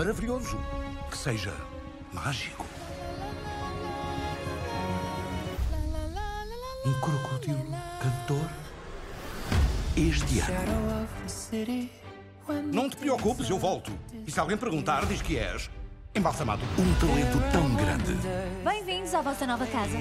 maravilhoso, 0.00 0.56
que 1.10 1.18
seja 1.18 1.52
mágico. 2.10 2.64
Um 6.86 6.92
crocodilo 7.02 7.66
cantor 8.00 8.48
este 9.94 10.40
ano. 10.40 11.06
Não 12.72 12.88
te 12.88 12.96
preocupes, 12.96 13.50
eu 13.50 13.58
volto. 13.58 13.92
E 14.26 14.30
se 14.30 14.40
alguém 14.40 14.56
perguntar, 14.56 15.04
diz 15.04 15.20
que 15.20 15.36
és 15.36 15.68
embalsamado. 16.14 16.62
Um 16.78 16.94
talento 16.94 17.52
tão 17.52 17.74
grande. 17.74 18.14
Bem-vindos 18.64 19.12
à 19.12 19.20
vossa 19.20 19.46
nova 19.46 19.66
casa. 19.66 19.98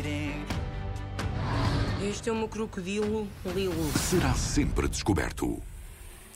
Este 2.02 2.29
é 2.29 2.31
o 2.31 2.35
meu 2.38 2.48
crocodilo 2.48 3.27
Lilo. 3.54 3.91
Será 3.98 4.34
sempre 4.34 4.88
descoberto. 4.88 5.62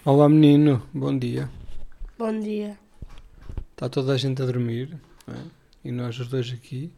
Olá 0.03 0.27
menino, 0.27 0.83
bom 0.93 1.17
dia. 1.17 1.49
Bom 2.19 2.37
dia. 2.37 2.82
Está 3.73 3.89
toda 3.89 4.13
a 4.13 4.17
gente 4.17 4.41
a 4.41 4.45
dormir 4.45 4.97
é? 5.27 5.41
e 5.83 5.91
nós 5.91 6.17
os 6.19 6.27
dois 6.27 6.51
aqui, 6.53 6.91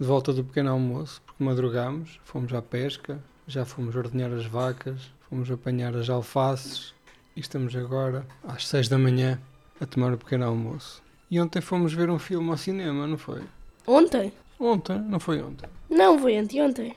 de 0.00 0.06
volta 0.06 0.32
do 0.32 0.42
pequeno 0.42 0.70
almoço, 0.70 1.20
porque 1.24 1.44
madrugámos, 1.44 2.18
fomos 2.24 2.52
à 2.54 2.62
pesca, 2.62 3.22
já 3.46 3.64
fomos 3.64 3.94
ordenhar 3.94 4.32
as 4.32 4.46
vacas, 4.46 5.12
fomos 5.28 5.50
apanhar 5.50 5.94
as 5.94 6.08
alfaces 6.08 6.94
e 7.36 7.40
estamos 7.40 7.76
agora 7.76 8.26
às 8.42 8.66
seis 8.66 8.88
da 8.88 8.98
manhã 8.98 9.38
a 9.78 9.86
tomar 9.86 10.14
o 10.14 10.18
pequeno 10.18 10.46
almoço. 10.46 11.02
E 11.30 11.38
ontem 11.40 11.60
fomos 11.60 11.92
ver 11.92 12.08
um 12.10 12.18
filme 12.18 12.50
ao 12.50 12.56
cinema, 12.56 13.06
não 13.06 13.18
foi? 13.18 13.42
Ontem? 13.86 14.32
Ontem, 14.58 14.98
não 15.00 15.20
foi 15.20 15.42
ontem? 15.42 15.68
Não, 15.90 16.18
foi 16.18 16.38
anteontem. 16.38 16.96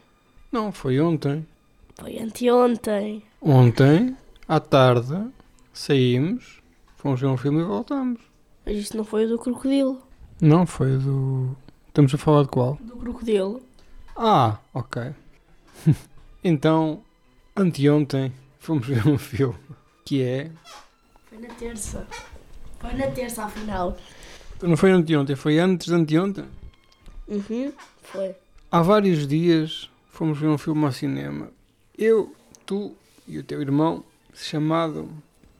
Não, 0.52 0.72
foi 0.72 1.00
ontem. 1.00 1.45
Foi 1.95 2.17
anteontem. 2.19 3.23
Ontem, 3.41 4.16
à 4.47 4.59
tarde, 4.59 5.28
saímos, 5.73 6.61
fomos 6.95 7.19
ver 7.19 7.28
um 7.28 7.38
filme 7.38 7.61
e 7.61 7.66
voltamos. 7.66 8.34
Mas 8.66 8.77
isto 8.77 8.97
não 8.97 9.03
foi 9.03 9.25
o 9.25 9.30
do 9.30 9.38
crocodilo. 9.38 10.02
Não, 10.41 10.66
foi 10.66 10.97
do. 10.97 11.55
Estamos 11.88 12.13
a 12.13 12.17
falar 12.17 12.44
de 12.44 12.49
qual? 12.49 12.77
Do 12.81 12.97
crocodilo. 12.97 13.61
Ah, 14.16 14.57
ok. 14.73 15.13
então, 16.44 17.02
anteontem 17.55 18.33
fomos 18.59 18.88
ver 18.88 19.07
um 19.07 19.17
filme 19.17 19.59
que 20.03 20.23
é. 20.23 20.52
Foi 21.25 21.38
na 21.38 21.49
terça. 21.49 22.07
Foi 22.80 22.94
na 22.94 23.07
terça, 23.07 23.44
afinal. 23.44 23.95
Não 24.61 24.75
foi 24.75 24.91
anteontem, 24.91 25.35
foi 25.35 25.59
antes 25.59 25.88
de 25.88 25.94
anteontem. 25.94 26.45
Uhum, 27.27 27.72
foi. 28.02 28.35
Há 28.72 28.81
vários 28.81 29.27
dias 29.27 29.89
fomos 30.09 30.39
ver 30.39 30.47
um 30.47 30.57
filme 30.57 30.85
ao 30.85 30.91
cinema. 30.91 31.50
Eu, 31.97 32.33
tu 32.66 32.95
e 33.27 33.38
o 33.38 33.44
teu 33.44 33.61
irmão, 33.61 34.03
chamado. 34.33 35.09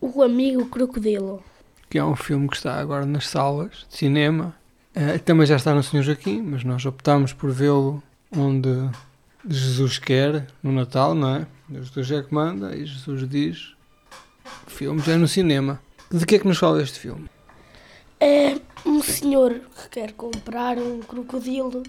O 0.02 0.22
amigo 0.22 0.66
crocodilo. 0.68 1.44
Que 1.96 2.00
é 2.00 2.04
um 2.04 2.14
filme 2.14 2.50
que 2.50 2.58
está 2.58 2.76
agora 2.76 3.06
nas 3.06 3.26
salas 3.26 3.86
de 3.90 3.96
cinema. 3.96 4.54
Eh, 4.94 5.18
também 5.20 5.48
já 5.48 5.56
está 5.56 5.74
no 5.74 5.82
Senhor 5.82 6.04
Joaquim, 6.04 6.42
mas 6.42 6.62
nós 6.62 6.86
optámos 6.86 7.32
por 7.32 7.52
vê-lo 7.52 8.04
onde 8.36 8.90
Jesus 9.48 9.98
quer, 9.98 10.46
no 10.62 10.74
Natal, 10.74 11.16
não 11.16 11.38
é? 11.38 11.48
Jesus 11.72 12.12
é 12.12 12.22
que 12.22 12.34
manda 12.34 12.76
e 12.76 12.86
Jesus 12.86 13.30
diz: 13.30 13.76
o 14.68 14.70
filme 14.70 15.00
já 15.00 15.14
é 15.14 15.16
no 15.16 15.26
cinema. 15.26 15.80
De 16.12 16.26
que 16.26 16.36
é 16.36 16.40
que 16.40 16.46
nos 16.46 16.58
fala 16.58 16.84
este 16.84 17.00
filme? 17.00 17.30
É 18.20 18.60
um 18.86 19.02
senhor 19.02 19.54
que 19.54 19.88
quer 19.92 20.12
comprar 20.12 20.78
um 20.78 21.00
crocodilo 21.00 21.82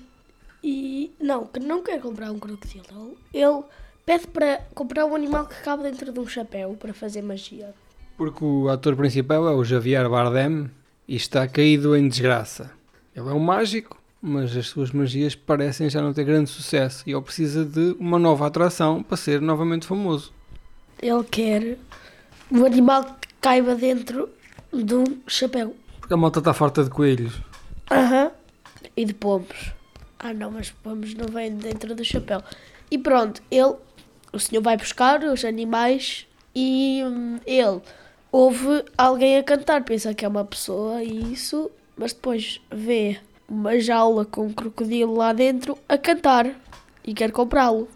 e. 0.63 1.11
Não, 1.21 1.49
que 1.49 1.59
não 1.59 1.83
quer 1.83 2.01
comprar 2.01 2.31
um 2.31 2.39
crocodilo. 2.39 3.19
Ele 3.35 3.65
pede 4.05 4.29
para 4.29 4.59
comprar 4.73 5.05
um 5.05 5.17
animal 5.17 5.47
que 5.47 5.61
cabe 5.63 5.83
dentro 5.83 6.13
de 6.13 6.21
um 6.21 6.29
chapéu 6.29 6.77
para 6.79 6.95
fazer 6.95 7.23
magia. 7.23 7.75
Porque 8.17 8.45
o 8.45 8.69
ator 8.69 8.97
principal 8.97 9.47
é 9.47 9.53
o 9.53 9.63
Javier 9.63 10.09
Bardem 10.09 10.71
e 11.07 11.17
está 11.17 11.47
caído 11.47 11.95
em 11.95 12.09
desgraça. 12.09 12.71
Ele 13.15 13.29
é 13.29 13.33
um 13.33 13.39
mágico, 13.39 14.01
mas 14.23 14.57
as 14.57 14.69
suas 14.69 14.91
magias 14.91 15.35
parecem 15.35 15.91
já 15.91 16.01
não 16.01 16.13
ter 16.13 16.25
grande 16.25 16.49
sucesso 16.49 17.05
e 17.07 17.13
ele 17.13 17.21
precisa 17.21 17.65
de 17.65 17.95
uma 17.99 18.19
nova 18.19 18.47
atração 18.47 19.03
para 19.03 19.17
ser 19.17 19.41
novamente 19.41 19.87
famoso. 19.87 20.33
Ele 21.01 21.25
quer 21.25 21.77
um 22.51 22.65
animal 22.65 23.05
que 23.05 23.29
caiba 23.41 23.75
dentro 23.75 24.31
de 24.73 24.95
um 24.95 25.05
chapéu. 25.27 25.75
Porque 26.01 26.15
a 26.15 26.17
malta 26.17 26.39
está 26.39 26.55
farta 26.55 26.85
de 26.85 26.91
coelhos. 26.91 27.41
Aham. 27.91 28.31
E 28.97 29.05
de 29.05 29.13
pombos. 29.13 29.73
Ah 30.19 30.33
não, 30.33 30.51
mas 30.51 30.71
pombos 30.71 31.15
não 31.15 31.27
vêm 31.27 31.55
dentro 31.55 31.95
do 31.95 32.05
chapéu. 32.05 32.43
E 32.91 32.97
pronto, 32.97 33.43
ele, 33.51 33.75
o 34.33 34.39
senhor 34.39 34.63
vai 34.63 34.77
buscar 34.77 35.23
os 35.23 35.45
animais 35.45 36.27
e 36.55 37.03
hum, 37.05 37.39
ele 37.47 37.83
ouve 38.37 38.85
alguém 38.99 39.39
a 39.39 39.43
cantar, 39.43 39.83
pensa 39.83 40.13
que 40.13 40.23
é 40.23 40.29
uma 40.29 40.45
pessoa 40.45 41.03
e 41.03 41.33
isso, 41.33 41.71
mas 41.97 42.13
depois 42.13 42.61
vê 42.71 43.19
uma 43.49 43.81
jaula 43.81 44.27
com 44.27 44.49
um 44.49 44.53
crocodilo 44.53 45.15
lá 45.15 45.33
dentro 45.33 45.79
a 45.89 45.97
cantar 45.97 46.51
e 47.03 47.15
quer 47.15 47.33
comprá-lo. 47.33 47.89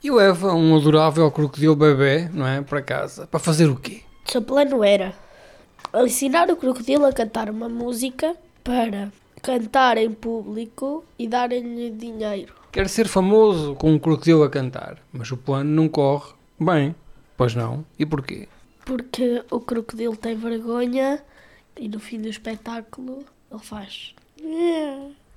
E 0.00 0.08
leva 0.08 0.54
um 0.54 0.76
adorável 0.76 1.28
crocodilo 1.32 1.74
bebê, 1.74 2.28
não 2.32 2.46
é? 2.46 2.62
Para 2.62 2.80
casa. 2.80 3.26
Para 3.26 3.40
fazer 3.40 3.68
o 3.68 3.74
quê? 3.74 4.02
O 4.24 4.30
seu 4.30 4.40
plano 4.40 4.84
era 4.84 5.12
ensinar 5.96 6.48
o 6.48 6.56
crocodilo 6.56 7.04
a 7.04 7.12
cantar 7.12 7.50
uma 7.50 7.68
música 7.68 8.36
para 8.62 9.10
cantar 9.42 9.96
em 9.96 10.12
público 10.12 11.04
e 11.18 11.26
darem-lhe 11.26 11.90
dinheiro. 11.90 12.54
Quer 12.70 12.88
ser 12.88 13.08
famoso 13.08 13.74
com 13.74 13.90
um 13.90 13.98
crocodilo 13.98 14.44
a 14.44 14.48
cantar, 14.48 14.98
mas 15.12 15.28
o 15.32 15.36
plano 15.36 15.70
não 15.70 15.88
corre 15.88 16.34
bem. 16.60 16.94
Pois 17.36 17.56
não? 17.56 17.84
E 17.98 18.06
porquê? 18.06 18.46
Porque 18.88 19.44
o 19.50 19.60
crocodilo 19.60 20.16
tem 20.16 20.34
vergonha 20.34 21.22
e 21.78 21.90
no 21.90 22.00
fim 22.00 22.22
do 22.22 22.26
espetáculo 22.26 23.22
ele 23.50 23.60
faz. 23.60 24.14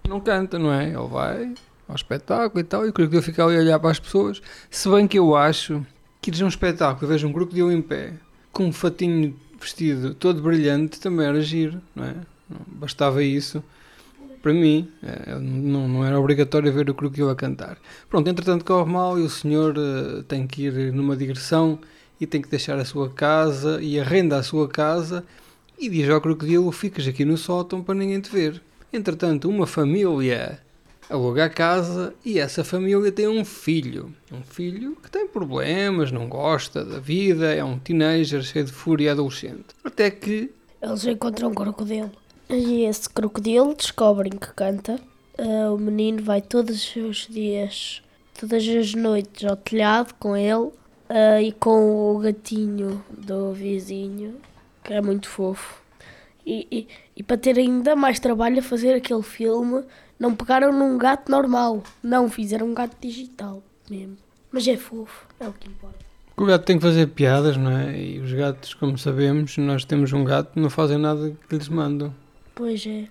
Não 0.08 0.22
canta, 0.22 0.58
não 0.58 0.72
é? 0.72 0.86
Ele 0.86 1.08
vai 1.10 1.54
ao 1.86 1.94
espetáculo 1.94 2.62
e 2.62 2.64
tal, 2.64 2.86
e 2.86 2.90
o 2.90 2.94
crocodilo 2.94 3.22
fica 3.22 3.44
ali 3.44 3.58
a 3.58 3.60
olhar 3.60 3.78
para 3.78 3.92
as 3.92 4.00
pessoas. 4.00 4.42
Se 4.70 4.88
bem 4.90 5.06
que 5.06 5.20
eu 5.20 5.36
acho 5.36 5.86
que 6.22 6.32
a 6.42 6.46
um 6.46 6.48
espetáculo 6.48 7.06
e 7.06 7.14
vejo 7.14 7.28
um 7.28 7.34
crocodilo 7.34 7.70
em 7.74 7.82
pé, 7.82 8.14
com 8.54 8.68
um 8.68 8.72
fatinho 8.72 9.38
vestido 9.60 10.16
todo 10.16 10.42
brilhante, 10.42 10.98
também 11.02 11.26
era 11.26 11.42
giro, 11.42 11.82
não 11.94 12.06
é? 12.06 12.16
Bastava 12.68 13.22
isso. 13.22 13.62
Para 14.42 14.54
mim, 14.54 14.90
é, 15.04 15.36
não, 15.36 15.90
não 15.90 16.06
era 16.06 16.18
obrigatório 16.18 16.72
ver 16.72 16.90
o 16.90 16.96
crocodilo 16.96 17.30
a 17.30 17.36
cantar. 17.36 17.78
Pronto, 18.10 18.30
entretanto 18.30 18.64
corre 18.64 18.90
mal 18.90 19.20
e 19.20 19.24
o 19.24 19.30
senhor 19.30 19.78
uh, 19.78 20.24
tem 20.24 20.48
que 20.48 20.68
ir 20.68 20.94
numa 20.94 21.18
digressão 21.18 21.80
e 22.22 22.28
tem 22.28 22.40
que 22.40 22.48
deixar 22.48 22.78
a 22.78 22.86
sua 22.86 23.10
casa 23.10 23.82
e 23.82 24.00
arrenda 24.00 24.38
a 24.38 24.44
sua 24.44 24.70
casa 24.70 25.26
e 25.78 25.90
diz 25.90 26.08
ao 26.08 26.22
crocodilo: 26.22 26.72
Ficas 26.72 27.08
aqui 27.08 27.26
no 27.26 27.36
sótão 27.36 27.82
para 27.82 27.96
ninguém 27.96 28.22
te 28.22 28.30
ver. 28.30 28.62
Entretanto, 28.94 29.50
uma 29.50 29.66
família 29.66 30.60
aluga 31.10 31.46
a 31.46 31.50
casa 31.50 32.14
e 32.24 32.38
essa 32.38 32.64
família 32.64 33.12
tem 33.12 33.28
um 33.28 33.44
filho. 33.44 34.14
Um 34.32 34.44
filho 34.44 34.96
que 35.02 35.10
tem 35.10 35.28
problemas, 35.28 36.12
não 36.12 36.30
gosta 36.30 36.86
da 36.86 37.00
vida, 37.00 37.52
é 37.54 37.64
um 37.64 37.80
teenager 37.80 38.44
cheio 38.44 38.66
de 38.66 38.72
fúria 38.72 39.14
adolescente. 39.14 39.66
Até 39.84 40.12
que. 40.12 40.52
Eles 40.80 41.04
encontram 41.06 41.50
um 41.50 41.54
crocodilo. 41.56 42.12
E 42.48 42.84
esse 42.84 43.10
crocodilo 43.10 43.74
descobrem 43.74 44.34
que 44.34 44.54
canta. 44.54 45.00
Uh, 45.40 45.74
o 45.74 45.78
menino 45.78 46.22
vai 46.22 46.42
todos 46.42 46.96
os 46.96 47.28
dias, 47.28 48.04
todas 48.40 48.68
as 48.68 48.94
noites 48.94 49.50
ao 49.50 49.56
telhado 49.56 50.14
com 50.20 50.38
ele 50.38 50.72
uh, 51.12 51.42
e 51.42 51.52
com 51.52 52.16
o 52.16 52.20
gatinho 52.20 53.04
do 53.10 53.52
vizinho, 53.52 54.36
que 54.84 54.94
é 54.94 55.02
muito 55.02 55.30
fofo. 55.30 55.82
E, 56.46 56.68
e, 56.72 56.88
e, 57.18 57.22
para 57.22 57.38
ter 57.38 57.60
ainda 57.60 57.96
mais 57.96 58.20
trabalho 58.20 58.60
a 58.60 58.64
fazer 58.64 58.96
aquele 58.96 59.22
filme, 59.22 59.84
não 60.20 60.36
pegaram 60.36 60.72
num 60.72 60.98
gato 60.98 61.30
normal. 61.30 61.84
Não, 62.02 62.30
fizeram 62.30 62.68
um 62.68 62.74
gato 62.74 62.96
digital 63.00 63.62
mesmo. 63.90 64.18
Mas 64.52 64.68
é 64.68 64.76
fofo, 64.76 65.28
é 65.40 65.48
o 65.48 65.54
que 65.54 65.68
importa. 65.68 66.00
O 66.36 66.46
gato 66.46 66.66
tem 66.66 66.78
que 66.78 66.84
fazer 66.84 67.08
piadas, 67.08 67.58
não 67.58 67.72
é? 67.78 68.02
E 68.02 68.20
os 68.20 68.34
gatos, 68.34 68.74
como 68.74 68.98
sabemos, 68.98 69.56
nós 69.58 69.86
temos 69.86 70.12
um 70.14 70.24
gato, 70.24 70.60
não 70.60 70.70
fazem 70.70 70.98
nada 70.98 71.32
que 71.48 71.56
lhes 71.56 71.70
mandam. 71.70 72.14
Pois 72.56 72.86
é. 72.88 73.08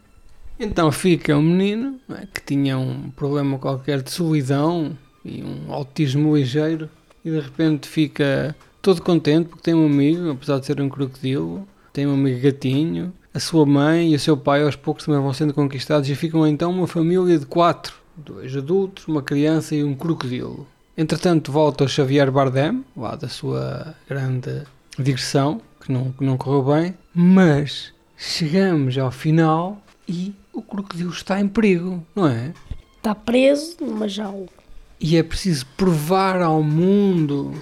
Então 0.58 0.91
fica 0.91 1.37
um 1.37 1.43
menino 1.43 2.00
é? 2.11 2.26
que 2.26 2.43
tinha 2.43 2.76
um 2.76 3.11
problema 3.11 3.58
qualquer 3.58 4.02
de 4.02 4.11
solidão 4.11 4.99
e 5.25 5.43
um 5.43 5.73
autismo 5.73 6.37
ligeiro 6.37 6.91
e 7.25 7.31
de 7.31 7.40
repente 7.40 7.88
fica 7.88 8.55
todo 8.82 9.02
contente 9.02 9.49
porque 9.49 9.62
tem 9.62 9.75
um 9.75 9.87
amigo, 9.87 10.31
apesar 10.31 10.58
de 10.58 10.67
ser 10.67 10.81
um 10.81 10.88
crocodilo, 10.88 11.67
tem 11.93 12.06
um 12.06 12.14
amigo 12.14 12.40
gatinho, 12.40 13.12
a 13.32 13.38
sua 13.38 13.64
mãe 13.64 14.12
e 14.12 14.17
o 14.17 14.20
seu 14.20 14.37
pai 14.37 14.62
aos 14.62 14.76
poucos 14.76 15.05
também 15.05 15.20
vão 15.20 15.32
sendo 15.32 15.55
conquistados 15.55 16.08
e 16.08 16.14
ficam 16.14 16.46
então 16.46 16.70
uma 16.70 16.87
família 16.87 17.38
de 17.38 17.46
quatro, 17.46 17.94
dois 18.17 18.56
adultos, 18.56 19.06
uma 19.06 19.22
criança 19.22 19.75
e 19.75 19.84
um 19.84 19.94
crocodilo. 19.94 20.67
Entretanto 20.96 21.52
volta 21.52 21.84
o 21.84 21.88
Xavier 21.88 22.31
Bardem, 22.31 22.84
lá 22.96 23.14
da 23.14 23.28
sua 23.28 23.94
grande 24.08 24.64
digressão, 24.99 25.61
que 25.81 25.93
não, 25.93 26.12
que 26.12 26.25
não 26.25 26.37
correu 26.37 26.75
bem, 26.75 26.94
mas 27.14 27.93
chegamos 28.16 28.99
ao 28.99 29.11
final 29.11 29.81
e 30.08 30.34
o 30.52 30.61
crocodilo 30.61 31.11
está 31.11 31.40
em 31.40 31.49
perigo, 31.49 32.05
não 32.14 32.26
é? 32.26 32.52
Está 32.96 33.14
preso 33.14 33.76
numa 33.81 34.08
jaula. 34.08 34.60
E 35.00 35.17
é 35.17 35.23
preciso 35.23 35.64
provar 35.79 36.43
ao 36.43 36.62
mundo 36.62 37.55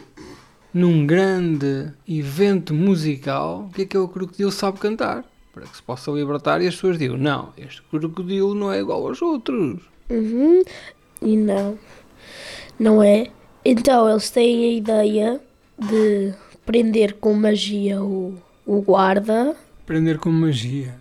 num 0.74 1.06
grande 1.06 1.92
evento 2.06 2.74
musical, 2.74 3.68
o 3.68 3.72
que 3.72 3.82
é 3.82 3.86
que 3.86 3.96
é 3.96 4.00
o 4.00 4.08
crocodilo 4.08 4.50
sabe 4.50 4.78
cantar? 4.78 5.24
Para 5.52 5.64
que 5.64 5.76
se 5.76 5.82
possa 5.82 6.10
libertar 6.10 6.60
e 6.60 6.66
as 6.66 6.74
pessoas 6.74 6.98
digam: 6.98 7.16
Não, 7.16 7.52
este 7.56 7.80
crocodilo 7.82 8.54
não 8.54 8.72
é 8.72 8.80
igual 8.80 9.06
aos 9.06 9.22
outros. 9.22 9.80
Uhum. 10.10 10.62
E 11.22 11.36
não. 11.36 11.78
Não 12.78 13.02
é. 13.02 13.28
Então 13.64 14.08
eles 14.10 14.30
têm 14.30 14.64
a 14.64 14.72
ideia 14.72 15.40
de 15.78 16.34
prender 16.66 17.14
com 17.14 17.34
magia 17.34 18.02
o, 18.02 18.34
o 18.66 18.82
guarda. 18.82 19.56
Prender 19.86 20.18
com 20.18 20.30
magia. 20.30 20.96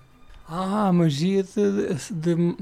Ah, 0.47 0.91
magia 0.93 1.43
de, 1.43 1.93
de, 2.11 2.13
de 2.13 2.55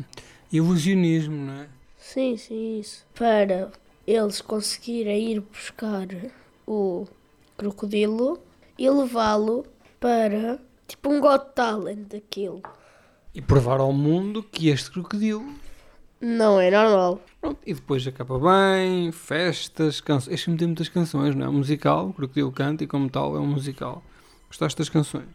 ilusionismo, 0.51 1.35
não 1.35 1.53
é? 1.53 1.74
Sim, 2.05 2.37
sim, 2.37 2.79
isso. 2.79 3.03
Para 3.15 3.71
eles 4.05 4.39
conseguirem 4.39 5.31
ir 5.31 5.39
buscar 5.41 6.07
o 6.65 7.07
crocodilo 7.57 8.39
e 8.77 8.87
levá-lo 8.87 9.65
para 9.99 10.59
tipo 10.87 11.09
um 11.09 11.19
Got 11.19 11.53
Talent 11.55 12.07
daquilo. 12.09 12.61
E 13.33 13.41
provar 13.41 13.79
ao 13.79 13.91
mundo 13.91 14.43
que 14.43 14.69
este 14.69 14.91
crocodilo 14.91 15.51
Não 16.21 16.59
é 16.61 16.69
normal. 16.69 17.19
Pronto, 17.41 17.59
e 17.65 17.73
depois 17.73 18.07
acaba 18.07 18.39
bem, 18.39 19.11
festas, 19.11 19.99
canções. 19.99 20.35
Este 20.35 20.45
filme 20.45 20.59
tem 20.59 20.67
muitas 20.67 20.87
canções, 20.87 21.35
não 21.35 21.47
é? 21.47 21.49
Um 21.49 21.53
musical, 21.53 22.09
o 22.09 22.13
Crocodilo 22.13 22.51
canta 22.51 22.83
e, 22.83 22.87
como 22.87 23.09
tal, 23.09 23.35
é 23.35 23.39
um 23.39 23.47
musical. 23.47 24.03
Gostaste 24.47 24.77
das 24.77 24.89
canções? 24.89 25.27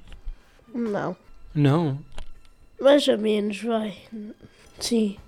Não. 0.73 1.17
Não? 1.53 1.99
Mais 2.81 3.07
ou 3.09 3.19
menos, 3.19 3.61
vai. 3.61 3.99
Sim. 4.79 5.19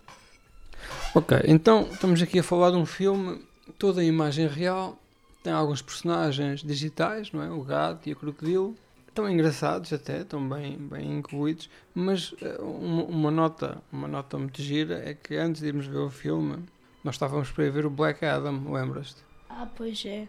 Ok, 1.14 1.38
então 1.44 1.88
estamos 1.90 2.22
aqui 2.22 2.38
a 2.38 2.42
falar 2.42 2.70
de 2.70 2.76
um 2.76 2.86
filme, 2.86 3.44
toda 3.78 4.00
a 4.00 4.04
imagem 4.04 4.46
real, 4.46 4.98
tem 5.42 5.52
alguns 5.52 5.82
personagens 5.82 6.62
digitais, 6.62 7.32
não 7.32 7.42
é? 7.42 7.50
O 7.50 7.62
gato 7.62 8.08
e 8.08 8.12
o 8.12 8.16
crocodilo. 8.16 8.74
Estão 9.08 9.28
engraçados 9.28 9.92
até, 9.92 10.22
estão 10.22 10.48
bem, 10.48 10.78
bem 10.78 11.18
incluídos, 11.18 11.68
mas 11.94 12.34
eh, 12.40 12.56
uma, 12.62 13.02
uma 13.02 13.30
nota, 13.30 13.82
uma 13.92 14.08
nota 14.08 14.38
muito 14.38 14.62
gira 14.62 15.02
é 15.06 15.12
que 15.12 15.36
antes 15.36 15.60
de 15.60 15.68
irmos 15.68 15.86
ver 15.86 15.98
o 15.98 16.08
filme, 16.08 16.64
nós 17.04 17.16
estávamos 17.16 17.50
para 17.50 17.66
ir 17.66 17.70
ver 17.70 17.84
o 17.84 17.90
Black 17.90 18.24
Adam, 18.24 18.72
lembras-te? 18.72 19.22
Ah, 19.50 19.68
pois 19.76 20.02
é. 20.06 20.26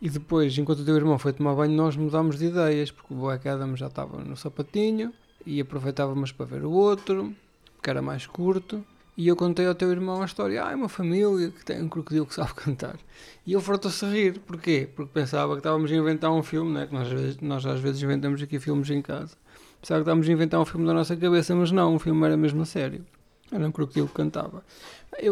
E 0.00 0.08
depois, 0.08 0.56
enquanto 0.56 0.78
o 0.78 0.84
teu 0.84 0.94
irmão 0.94 1.18
foi 1.18 1.32
tomar 1.32 1.56
banho, 1.56 1.72
nós 1.72 1.96
mudámos 1.96 2.38
de 2.38 2.46
ideias, 2.46 2.92
porque 2.92 3.12
o 3.12 3.16
Black 3.16 3.48
Adam 3.48 3.76
já 3.76 3.88
estava 3.88 4.22
no 4.22 4.36
sapatinho 4.36 5.12
e 5.44 5.60
aproveitávamos 5.60 6.30
para 6.30 6.46
ver 6.46 6.64
o 6.64 6.70
outro, 6.70 7.34
que 7.82 7.90
era 7.90 8.00
mais 8.00 8.26
curto. 8.26 8.84
E 9.18 9.26
eu 9.26 9.34
contei 9.34 9.66
ao 9.66 9.74
teu 9.74 9.90
irmão 9.90 10.22
a 10.22 10.24
história: 10.26 10.64
ah, 10.64 10.70
é 10.70 10.76
uma 10.76 10.88
família 10.88 11.50
que 11.50 11.64
tem 11.64 11.82
um 11.82 11.88
crocodilo 11.88 12.24
que 12.24 12.34
sabe 12.34 12.54
cantar. 12.56 12.96
E 13.44 13.52
ele 13.52 13.60
fartou-se 13.60 14.04
a 14.04 14.08
rir. 14.08 14.38
Porquê? 14.38 14.88
Porque 14.94 15.10
pensava 15.12 15.54
que 15.54 15.58
estávamos 15.58 15.90
a 15.90 15.94
inventar 15.96 16.30
um 16.30 16.42
filme, 16.42 16.72
né? 16.72 16.86
que 16.86 16.94
nós, 16.94 17.36
nós 17.40 17.66
às 17.66 17.80
vezes 17.80 18.00
inventamos 18.00 18.40
aqui 18.40 18.60
filmes 18.60 18.88
em 18.90 19.02
casa. 19.02 19.36
Pensava 19.80 20.00
que 20.00 20.02
estávamos 20.02 20.28
a 20.28 20.32
inventar 20.32 20.60
um 20.60 20.64
filme 20.64 20.86
da 20.86 20.94
nossa 20.94 21.16
cabeça, 21.16 21.52
mas 21.56 21.72
não, 21.72 21.96
o 21.96 21.98
filme 21.98 22.24
era 22.24 22.36
mesmo 22.36 22.62
a 22.62 22.64
sério. 22.64 23.04
Era 23.50 23.66
um 23.66 23.72
crocodilo 23.72 24.06
que 24.06 24.14
cantava. 24.14 24.62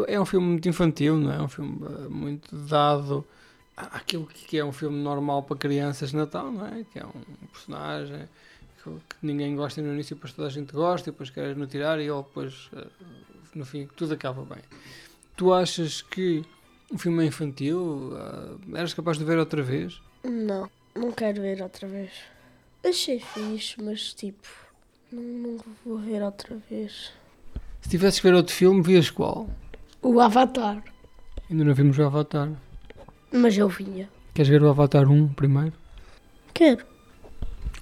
É 0.09 0.21
um 0.21 0.27
filme 0.27 0.49
muito 0.49 0.69
infantil, 0.69 1.17
não 1.17 1.33
é? 1.33 1.37
É 1.37 1.43
um 1.43 1.49
filme 1.49 1.79
eh, 1.85 2.09
muito 2.09 2.57
dado 2.57 3.25
àquilo 3.77 4.27
que 4.27 4.59
é 4.59 4.65
um 4.65 4.73
filme 4.73 4.99
normal 4.99 5.45
para 5.45 5.57
crianças 5.57 6.11
de 6.11 6.17
Natal, 6.17 6.51
não 6.51 6.67
é? 6.67 6.85
Que 6.93 6.99
é 6.99 7.07
um 7.07 7.47
personagem 7.53 8.29
que, 8.83 8.91
que 8.91 9.17
ninguém 9.23 9.55
gosta 9.55 9.81
no 9.81 9.93
início, 9.93 10.17
depois 10.17 10.33
toda 10.33 10.49
a 10.49 10.51
gente 10.51 10.73
gosta, 10.73 11.11
e 11.11 11.13
depois 11.13 11.31
queres 11.31 11.57
no 11.57 11.67
tirar 11.67 12.01
e 12.01 12.07
ele 12.07 12.17
depois, 12.17 12.71
eh, 12.75 12.87
no 13.57 13.65
fim, 13.65 13.89
tudo 13.97 14.15
acaba 14.15 14.43
bem. 14.43 14.63
Tu 15.37 15.53
achas 15.53 16.03
que 16.03 16.45
o 16.91 16.99
filme 16.99 17.25
é 17.25 17.27
infantil? 17.27 18.13
Ah, 18.17 18.57
eras 18.75 18.95
capaz 18.95 19.19
de 19.19 19.25
ver 19.25 19.39
outra 19.39 19.63
vez? 19.63 20.01
Não, 20.23 20.71
não 20.95 21.11
quero 21.13 21.41
ver 21.41 21.63
outra 21.63 21.89
vez. 21.89 22.11
Achei 22.85 23.19
fixe, 23.19 23.83
mas 23.83 24.13
tipo, 24.13 24.47
não, 25.11 25.23
não 25.23 25.59
vou 25.85 25.99
ver 25.99 26.23
outra 26.23 26.57
vez. 26.71 27.13
Se 27.81 27.89
tivesses 27.89 28.21
que 28.21 28.29
ver 28.29 28.35
outro 28.35 28.55
filme, 28.55 28.83
vias 28.83 29.11
qual? 29.11 29.49
O 30.03 30.21
Avatar. 30.21 30.83
Ainda 31.51 31.65
não 31.65 31.75
vimos 31.75 31.99
o 31.99 32.05
Avatar. 32.05 32.51
Mas 33.33 33.57
eu 33.57 33.69
vinha. 33.69 34.09
Queres 34.35 34.49
ver 34.49 34.63
o 34.63 34.69
Avatar 34.69 35.11
1 35.11 35.29
primeiro? 35.29 35.73
Quero. 36.53 36.85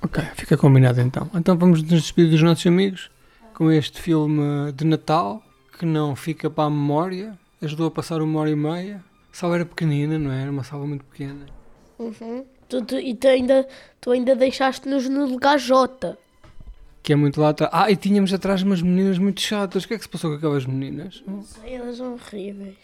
Ok, 0.02 0.22
fica 0.34 0.56
combinado 0.56 1.00
então. 1.00 1.30
Então 1.34 1.56
vamos 1.56 1.82
nos 1.82 2.02
despedir 2.02 2.30
dos 2.30 2.42
nossos 2.42 2.66
amigos 2.66 3.10
com 3.54 3.70
este 3.70 4.00
filme 4.00 4.72
de 4.72 4.84
Natal 4.84 5.42
que 5.78 5.86
não 5.86 6.14
fica 6.16 6.48
para 6.50 6.64
a 6.64 6.70
memória. 6.70 7.38
Ajudou 7.62 7.86
a 7.86 7.90
passar 7.90 8.20
uma 8.22 8.40
hora 8.40 8.50
e 8.50 8.56
meia. 8.56 9.02
A 9.32 9.36
sala 9.36 9.56
era 9.56 9.64
pequenina, 9.64 10.18
não 10.18 10.30
é? 10.30 10.42
Era 10.42 10.50
uma 10.50 10.64
sala 10.64 10.86
muito 10.86 11.04
pequena. 11.04 11.46
Uhum. 11.98 12.44
Tu, 12.68 12.82
tu- 12.82 12.98
e 12.98 13.14
tu 13.14 13.26
ainda, 13.28 13.66
tu 14.00 14.10
ainda 14.10 14.34
deixaste-nos 14.34 15.08
no 15.08 15.26
lugar 15.26 15.58
J. 15.58 16.16
Que 17.02 17.12
é 17.12 17.16
muito 17.16 17.40
lá 17.40 17.50
atrás. 17.50 17.70
Ah, 17.74 17.90
e 17.90 17.96
tínhamos 17.96 18.32
atrás 18.32 18.62
umas 18.62 18.80
meninas 18.80 19.18
muito 19.18 19.40
chatas. 19.40 19.84
O 19.84 19.88
que 19.88 19.94
é 19.94 19.96
que 19.98 20.04
se 20.04 20.08
passou 20.08 20.30
com 20.30 20.36
aquelas 20.36 20.64
meninas? 20.66 21.22
Sei, 21.42 21.74
elas 21.74 21.96
são 21.98 22.14
horríveis. 22.14 22.74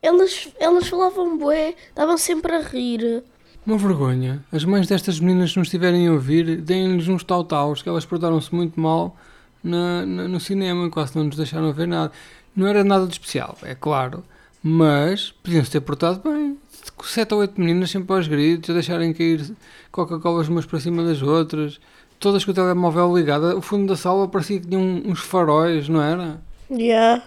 Elas, 0.00 0.48
elas 0.58 0.88
falavam 0.88 1.36
bué, 1.38 1.74
estavam 1.88 2.16
sempre 2.18 2.54
a 2.54 2.60
rir. 2.60 3.22
Uma 3.64 3.76
vergonha. 3.78 4.44
As 4.50 4.64
mães 4.64 4.88
destas 4.88 5.20
meninas, 5.20 5.52
se 5.52 5.58
nos 5.58 5.68
estiverem 5.68 6.08
a 6.08 6.12
ouvir, 6.12 6.60
deem-lhes 6.60 7.06
uns 7.08 7.22
tautaus, 7.22 7.80
que 7.82 7.88
elas 7.88 8.04
portaram-se 8.04 8.52
muito 8.54 8.80
mal 8.80 9.16
na, 9.62 10.04
na- 10.06 10.28
no 10.28 10.40
cinema, 10.40 10.88
quase 10.90 11.16
não 11.16 11.24
nos 11.24 11.36
deixaram 11.36 11.72
ver 11.72 11.86
nada. 11.88 12.12
Não 12.54 12.66
era 12.66 12.82
nada 12.84 13.06
de 13.06 13.12
especial, 13.12 13.56
é 13.62 13.74
claro, 13.74 14.22
mas 14.62 15.32
podiam-se 15.42 15.70
ter 15.70 15.80
portado 15.80 16.20
bem. 16.28 16.58
Com 16.96 17.04
Sete 17.04 17.32
ou 17.34 17.40
oito 17.40 17.58
meninas 17.60 17.90
sempre 17.90 18.14
aos 18.14 18.26
gritos, 18.28 18.68
a 18.70 18.72
deixarem 18.74 19.12
cair 19.12 19.54
Coca-Colas 19.90 20.48
umas 20.48 20.66
para 20.66 20.80
cima 20.80 21.02
das 21.04 21.22
outras, 21.22 21.80
todas 22.20 22.44
com 22.44 22.50
o 22.50 22.54
telemóvel 22.54 23.16
ligado. 23.16 23.56
O 23.56 23.62
fundo 23.62 23.86
da 23.88 23.96
sala 23.96 24.28
parecia 24.28 24.60
que 24.60 24.66
tinha 24.66 24.78
um- 24.80 25.02
uns 25.10 25.20
faróis, 25.20 25.88
não 25.88 26.02
era? 26.02 26.40
Yeah. 26.70 27.22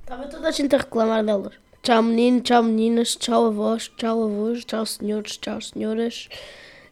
Estava 0.00 0.26
toda 0.28 0.48
a 0.48 0.50
gente 0.50 0.74
a 0.74 0.78
reclamar 0.78 1.24
delas. 1.24 1.54
Tchau 1.82 2.02
menino, 2.02 2.40
tchau 2.40 2.62
meninas, 2.64 3.14
tchau 3.16 3.46
avós, 3.46 3.90
tchau 3.96 4.24
avós, 4.24 4.64
tchau 4.64 4.84
senhores, 4.84 5.36
tchau 5.36 5.60
senhoras. 5.60 6.28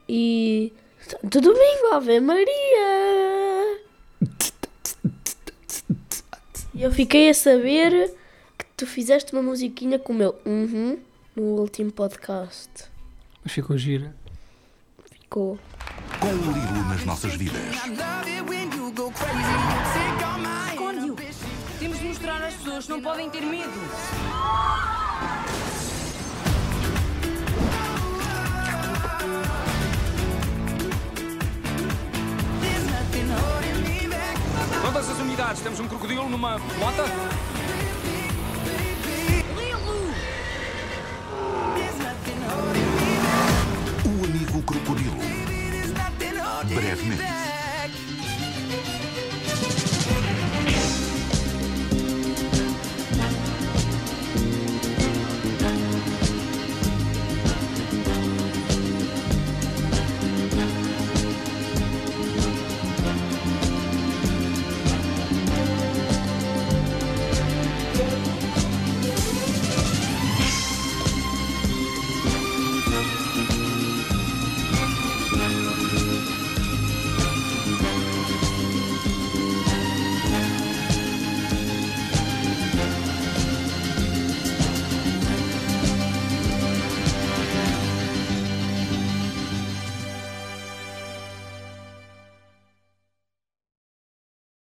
E. 0.09 0.73
Santo 1.01 1.41
Domingo, 1.41 1.95
Ave 1.95 2.19
Maria! 2.21 2.74
Eu 6.85 6.93
fiquei 6.93 7.31
a 7.31 7.35
saber 7.35 8.15
que 8.59 8.67
tu 8.77 8.87
fizeste 8.87 9.33
uma 9.33 9.43
musiquinha 9.43 9.99
com 9.99 10.13
o 10.13 10.17
meu 10.17 10.35
uhum 10.45 10.99
no 11.35 11.43
último 11.43 11.91
podcast. 11.91 12.69
Mas 13.43 13.55
ficou 13.55 13.79
gira. 13.79 14.15
Ficou. 15.11 15.59
Com 16.21 16.27
o 16.27 16.53
Lilo 16.53 16.89
nas 16.89 17.03
nossas 17.07 17.35
vidas. 17.37 17.57
Esconde-o. 20.69 21.17
Temos 21.79 21.99
de 21.99 22.05
mostrar 22.05 22.43
às 22.45 22.55
pessoas, 22.55 22.87
não 22.87 23.01
podem 23.01 23.31
ter 23.31 23.41
medo. 23.41 23.71
Todas 34.85 35.09
as 35.09 35.19
unidades, 35.19 35.63
temos 35.63 35.81
um 35.81 35.89
crocodilo 35.89 36.29
numa 36.29 36.59
moto? 36.59 37.54